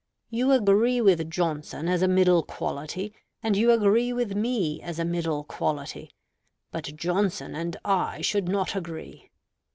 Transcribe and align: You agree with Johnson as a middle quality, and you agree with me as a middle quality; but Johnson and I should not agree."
You 0.31 0.51
agree 0.51 0.99
with 0.99 1.29
Johnson 1.29 1.87
as 1.87 2.01
a 2.01 2.07
middle 2.07 2.41
quality, 2.41 3.13
and 3.43 3.55
you 3.55 3.69
agree 3.69 4.11
with 4.11 4.33
me 4.35 4.81
as 4.81 4.97
a 4.97 5.05
middle 5.05 5.43
quality; 5.43 6.09
but 6.71 6.95
Johnson 6.95 7.53
and 7.53 7.77
I 7.85 8.21
should 8.21 8.49
not 8.49 8.75
agree." 8.75 9.29